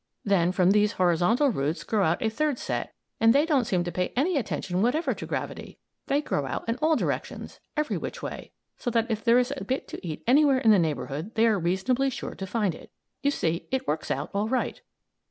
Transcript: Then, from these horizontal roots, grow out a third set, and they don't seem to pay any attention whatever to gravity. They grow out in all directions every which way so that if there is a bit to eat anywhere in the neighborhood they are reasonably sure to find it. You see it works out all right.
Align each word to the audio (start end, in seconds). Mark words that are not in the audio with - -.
Then, 0.25 0.51
from 0.51 0.71
these 0.71 0.93
horizontal 0.93 1.49
roots, 1.49 1.83
grow 1.83 2.03
out 2.03 2.23
a 2.23 2.29
third 2.31 2.57
set, 2.57 2.95
and 3.19 3.35
they 3.35 3.45
don't 3.45 3.65
seem 3.65 3.83
to 3.83 3.91
pay 3.91 4.11
any 4.15 4.35
attention 4.35 4.81
whatever 4.81 5.13
to 5.13 5.27
gravity. 5.27 5.77
They 6.07 6.23
grow 6.23 6.47
out 6.47 6.67
in 6.67 6.77
all 6.77 6.95
directions 6.95 7.59
every 7.77 7.97
which 7.97 8.23
way 8.23 8.51
so 8.77 8.89
that 8.89 9.11
if 9.11 9.23
there 9.23 9.37
is 9.37 9.53
a 9.55 9.63
bit 9.63 9.87
to 9.89 10.03
eat 10.03 10.23
anywhere 10.25 10.57
in 10.57 10.71
the 10.71 10.79
neighborhood 10.79 11.35
they 11.35 11.45
are 11.45 11.59
reasonably 11.59 12.09
sure 12.09 12.33
to 12.33 12.47
find 12.47 12.73
it. 12.73 12.89
You 13.21 13.29
see 13.29 13.67
it 13.71 13.87
works 13.87 14.09
out 14.09 14.31
all 14.33 14.47
right. 14.49 14.81